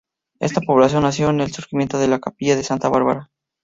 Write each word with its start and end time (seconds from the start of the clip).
Esta 0.39 0.61
población 0.61 1.03
nació 1.03 1.27
con 1.27 1.41
el 1.41 1.53
surgimiento 1.53 1.99
de 1.99 2.07
la 2.07 2.17
capilla 2.19 2.55
de 2.55 2.63
Santa 2.63 2.89
Bárbara. 2.89 3.29